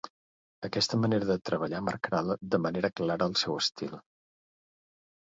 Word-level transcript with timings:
Aquesta 0.69 0.99
manera 1.01 1.27
de 1.33 1.35
treballar 1.51 1.83
marcarà 1.91 2.23
de 2.57 2.63
manera 2.67 2.93
clara 3.03 3.31
el 3.31 3.39
seu 3.45 3.63
estil. 3.63 3.97